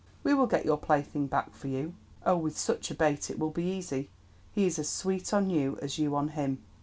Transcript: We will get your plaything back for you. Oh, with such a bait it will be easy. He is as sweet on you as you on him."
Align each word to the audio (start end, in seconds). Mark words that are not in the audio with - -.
We 0.23 0.33
will 0.33 0.47
get 0.47 0.65
your 0.65 0.79
plaything 0.79 1.27
back 1.27 1.53
for 1.53 1.67
you. 1.67 1.93
Oh, 2.25 2.35
with 2.37 2.57
such 2.57 2.89
a 2.89 2.95
bait 2.95 3.29
it 3.29 3.37
will 3.37 3.51
be 3.51 3.65
easy. 3.65 4.09
He 4.51 4.65
is 4.65 4.79
as 4.79 4.89
sweet 4.89 5.31
on 5.31 5.51
you 5.51 5.77
as 5.79 5.99
you 5.99 6.15
on 6.15 6.29
him." 6.29 6.63